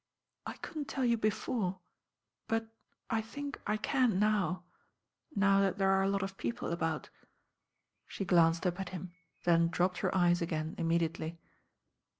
"I 0.47 0.53
couldn't 0.53 0.87
tcU 0.87 1.07
you 1.09 1.15
before; 1.15 1.79
but 2.47 2.69
I 3.11 3.21
think 3.21 3.61
I 3.67 3.77
can 3.77 4.17
now— 4.17 4.63
now 5.35 5.61
that 5.61 5.77
there 5.77 5.91
are 5.91 6.01
a 6.01 6.09
lot 6.09 6.23
of 6.23 6.37
people 6.39 6.71
about." 6.71 7.11
She 8.07 8.25
glanced 8.25 8.65
up 8.65 8.79
at 8.79 8.89
him, 8.89 9.13
then 9.43 9.67
dropped 9.67 9.99
her 9.99 10.15
eyes 10.15 10.41
again 10.41 10.73
immediately. 10.79 11.39